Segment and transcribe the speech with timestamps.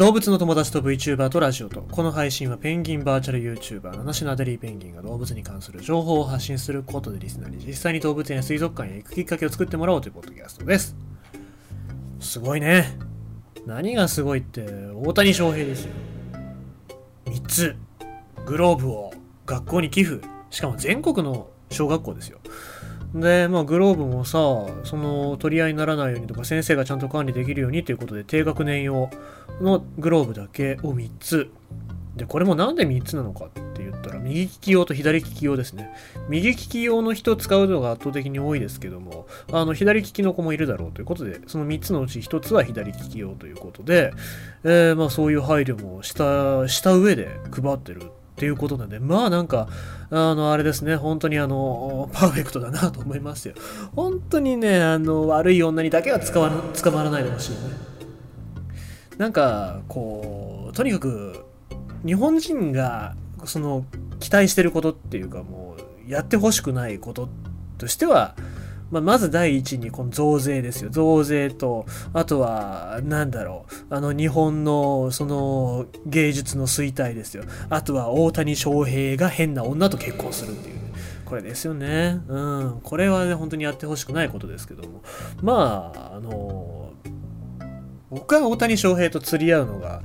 [0.00, 10.96] 動物の友達と VTuber とラジオと、この配信はペンギンバーチャル YouTuber、七種のアデリーペンギンが動物に関する情報を発信することでリスナーに実際に動物園や水族館へ行くきっかけを作ってもらおうというポッドキャストです。
[12.18, 12.96] すごいね。
[13.66, 14.64] 何がすごいって、
[14.94, 15.92] 大谷翔平ですよ。
[17.26, 17.76] 3つ、
[18.46, 19.12] グローブを
[19.44, 20.26] 学校に寄付。
[20.48, 22.38] しかも全国の小学校ですよ。
[23.14, 24.38] で、まあ、グローブもさ、
[24.84, 29.10] その取り合いにならないようにとか、先生がちゃんと管理できるようにということで、低学年用
[29.60, 31.50] のグローブだけを3つ。
[32.16, 35.90] で、これもなんで3つなのかって言ったら、右利き用と左利き用ですね。
[36.28, 44.12] 右利き用の人使うのが圧倒的に多いですけども、あの、左利きの子もいるだろうということで、その3つのうち1つは左利き用ということで、
[44.64, 48.02] えー、まあそういう配慮もした、した上で配ってる
[48.40, 49.68] っていうことなんで、まあなんか、
[50.08, 53.54] あの、あれですね、本当にあの、パーフェクトだなと思いますよ。
[53.94, 57.58] 本当にね、あの、悪い女にだけは捕まら捕まらないでほしいね。
[59.18, 61.44] なんか、こう、とにかく、
[62.06, 63.84] 日本人が、その、
[64.20, 65.76] 期待してることっていうか、も
[66.08, 67.28] う、やってほしくないこと
[67.76, 68.36] としては、
[68.90, 70.90] まあ、まず第一にこの増税ですよ。
[70.90, 77.44] 増税と、あとは、なんだろう、あの日本のその芸術の衰退ですよ。
[77.68, 80.74] あとは大谷翔平が変な女と結婚するっていう。
[80.74, 80.80] ね
[81.30, 82.20] これですよね。
[82.26, 82.80] うん。
[82.82, 85.00] これはね、本当にやってほしくないことですけども。
[85.40, 86.92] まあ、あの、
[88.10, 90.02] 僕は大谷翔平と釣り合うのが、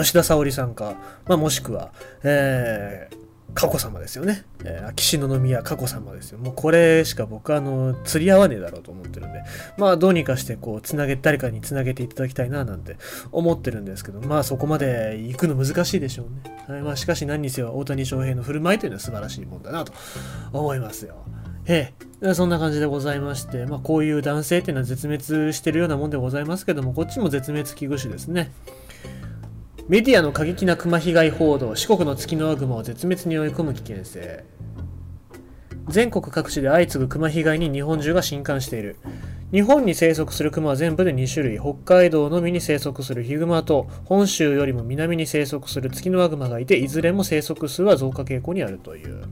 [0.00, 0.94] 吉田沙保里さんか、
[1.26, 1.92] まあ、もしくは、
[2.22, 3.16] えー、
[3.54, 4.44] 佳子様ですよね。
[4.64, 6.38] えー、秋篠宮佳子様ですよ。
[6.38, 9.42] もうこれしか僕あの、釣り合わねえだろうと思ってるんで、
[9.76, 12.96] まあどうにかしてこう、つなげ、誰かにつなげていただきたいななんて
[13.32, 16.58] 思ってるんですけど、まあそこまで行くの難しいでしょうね。
[16.68, 19.92] はい、まあしかし何にせよ大谷翔平の振る舞いというのは素晴らしいもんだなと
[20.52, 21.16] 思いますよ。
[21.66, 28.52] ええ、そんな感じでございまして、まあこういう男性っていうのは絶滅してるようなもんでございますけども、こっちも絶滅危惧種ですね。
[29.90, 34.44] メディアの過激な熊被害報道、四国のツキノワグマを絶滅に追い込む危険性。
[35.88, 38.98] 全国各地で相次ぐ熊被害に日本中が震撼している。
[39.50, 41.58] 日本に生息する熊は全部で2種類。
[41.58, 49.24] 北海道のみに生息するヒグマと、本州よりも南に生息するツキノワグマがいて、いずれも生息数は増加傾向にあるという。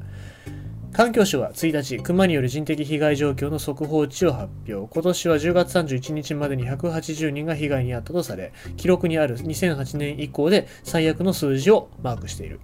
[0.99, 4.93] 環境省は1日、熊による人的被害状況の速報値を発表。
[4.93, 12.59] 今年は10月31日までに180人が被害に遭ったとされ、記録にある2008年以降で最悪の数字をマークしている。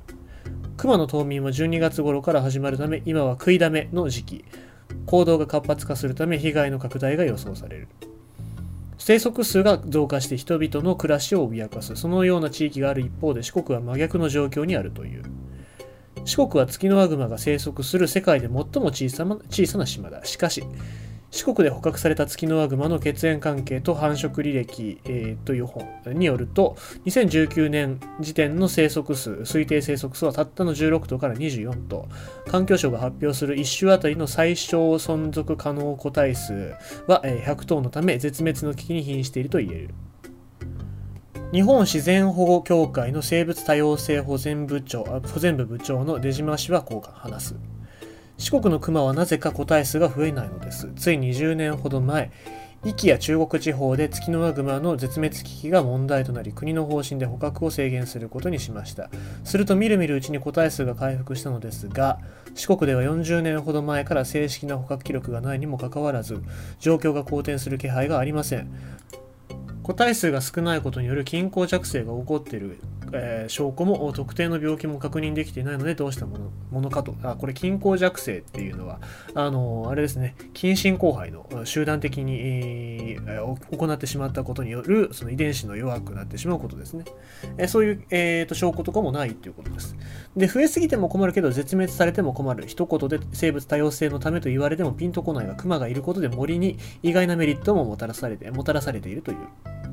[0.77, 4.45] 熊の冬眠は12月頃から始まるため、今は食いだめの時期。
[5.07, 7.89] 行動が活発化するため、被害の拡大が予想される。
[8.99, 11.95] 生息数が増加して人々の暮らしを脅かす。
[11.95, 15.23] そのような地域がある一方で四国は真逆の状況にあるという。
[16.25, 20.25] 四国はツキノワグマが生息する世界で最も小さ小さな島だ。
[20.25, 20.65] しかし、
[21.35, 26.77] 四国で捕獲されたツキノワグマの血縁関係と繁殖履歴、えー、という本によると、
[27.07, 32.09] 2019年時点の生息数、推定生息数はたったの16頭から24頭。
[32.47, 36.53] 環境省が発表する1種あたりの最小存続可能個体数
[37.09, 39.95] は100頭のため、絶滅の危機に瀕していると言える。
[41.55, 47.55] 日本自然保護協会の生物多様性保全部長保全部部長の出島氏はこう話す。
[48.39, 50.91] 四国のクマはなぜか個体数が増えないのです。
[50.97, 52.33] つい20年ほど前
[52.83, 59.09] 壱岐や中国地方でツキノワグマの絶滅危機が問題となり国の方針で捕獲を制限することにしました。
[59.45, 62.19] するとみるみるうちに個体数が回復したのですが
[62.57, 66.43] 四国では40年ほど前から正式な捕獲記録がないにもかかわらず
[66.81, 68.69] 状況が好転する気配がありません。
[69.85, 72.79] 個体数が少ないことによる均衡弱性が起こっている、
[73.13, 77.15] えー、証拠も特定の病気も確認できていないのでどうしたものものかと。
[77.23, 78.99] あこれ均衡弱性っていうのは
[79.35, 80.37] あのあれですね。
[80.55, 87.05] 近親交配の集団的に、えー、行ってしまったことによるその遺伝子の弱くなってしまうことですね、
[87.59, 89.97] えー、そういう、えーと、証拠とかもないっていうことです。
[90.35, 92.67] で増えすぎても困るけど絶滅されても困る。
[92.67, 99.84] 一言で生物多様性のためと言われてもピンとこないがクマがいることで森に意外なメリットももたらされてもたらされているという。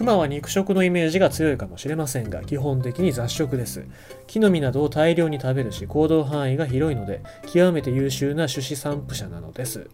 [0.00, 3.84] クマは肉食のイメージが強いかもしれませんが、基本的に雑食です。
[4.26, 7.20] 木の実などを大量に食べるし、行動範囲が広いので、
[7.52, 9.90] 極めて優秀な種子散布者なのです。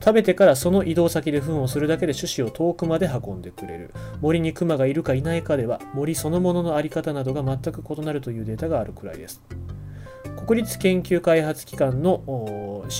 [0.00, 3.94] 食べてからその移動先で糞をするだけで種子を遠くまで運んでくれる。
[4.20, 9.40] 森にクマがいるかいないかでは、森そのものの在り方などが全く異なるというデータがあるくらいです。
[10.46, 12.20] 国立研究開発機関の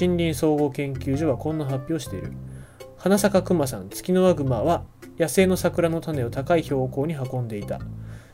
[0.00, 2.32] 森林総合研究所はこんな発表している。
[2.96, 4.84] 花坂クマさん、ツキノワグマは
[5.18, 7.80] 野生の桜の種を高い標高に運んでいた。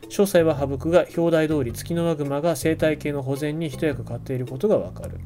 [0.09, 5.19] 詳細は省くが、表題通りツキノワグマが生態系の保全に一役買っていることがわかる。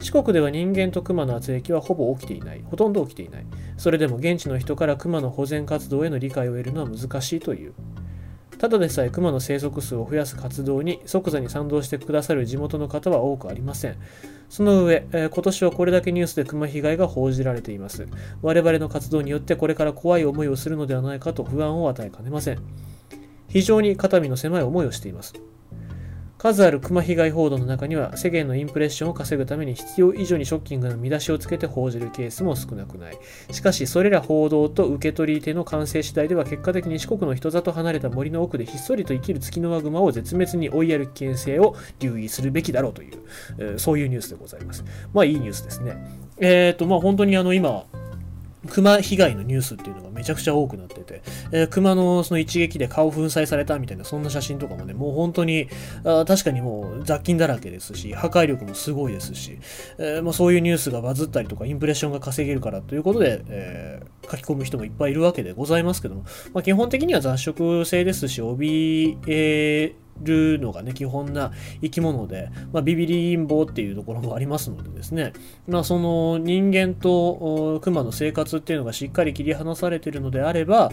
[0.00, 2.62] 四国では人間と熊の圧力はほぼ起きていない。
[2.64, 3.46] ほとんど起きていない。
[3.76, 7.74] それでも現地の人から熊の保全活動への理解を得るのは難しいという。
[8.60, 13.96] ただでさえ熊の生息数を増やす活動に即座に賛同してくださる地元の方は多くありません。
[14.50, 18.06] その上、えー、今年はこれだけニュースで熊被害が報じられています。
[18.42, 22.58] 我々の活動によってこれから怖い思いをするのではないかと不安を与えかねません。
[23.48, 25.32] 非常に肩身の狭い思いをしています。
[26.40, 33.18] 数ある熊被害報道の中には世間のインプレッションを稼ぐために必要以上にショッキングな見出しをつけて報じるケースも少なくない。
[33.50, 43.18] しかしそれら報道と受け取り手の完成次第では結果的に四国の人里離れた森の奥でひっそりと生きるツキノワグマを絶滅に追いやる危険性を留意するべきだろうという、
[43.58, 44.82] えー、そういうニュースでございます。
[45.12, 45.98] まあいいニュースですね。
[46.38, 47.84] えっ、ー、とまあ本当にあの今
[48.68, 51.22] 熊被害のニュースっていうのがめちゃくちゃ多くなってて、
[51.52, 55.68] えー、熊のその一撃で顔粉砕されたみたいなそんな写真とかもね、もう本当に、
[56.04, 59.58] あ確かにもう雑菌だらけですし、破壊力もすごいですし、
[59.98, 71.52] えー、まあ、そういうニュースがバズったりとか、インプレッションが稼げるからということで、えー、書き込む人もいっぱいいるわけでございますけども、まあ、基本的には雑食性ですし、帯、えーるのがね、基本な
[71.82, 75.32] 生き物で、まあ、ビビリンボっていうところもありますのでですね、
[75.68, 80.90] まあ、その人間と熊の生活っていうのがしっかり切り離されてるのであれば、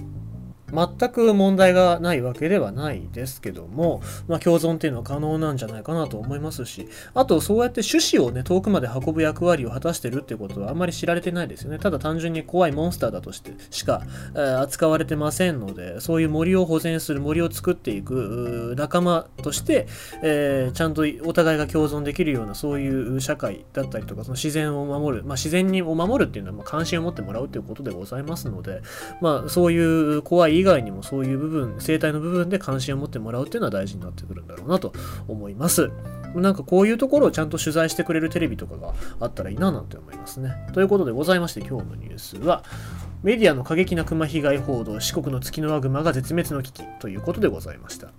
[0.73, 11.79] 全く問題がないわけではないですけども、まあ、共存っていうのは可能なんじゃないかなと思いますし、あとそうやって種子をね、遠くまで運ぶ役割を果たしてるってことはあんまり知られてないですよね。
[11.79, 14.01] ただ単純に怖いモンスターだとしてしか、
[14.33, 19.87] えー、扱われてませんので、そういう森を保全する、森を作っていく仲間として、
[20.21, 28.81] えー、ちゃんとお互いが共存できるようなそういう社会だったりとか、その自然を守る、まあ、自然を守るっていうのはま関心を持ってもらうということでございますので、
[29.21, 34.93] まあ、そういう怖い以外にもそういう部分、生態の部分で関心を持ってもらうっていうのは大事になってくるんだろうなと
[35.27, 35.91] 思います。
[36.35, 40.53] なんかこういうところをちゃんと取材してくれるテレビとかがあったらいいななんて思いますね。
[40.73, 42.63] ということでございまして今日のニュースは、
[43.23, 48.09] メディアの過激な熊被害報道、四国の月のワグマが絶滅の危機ということでございました。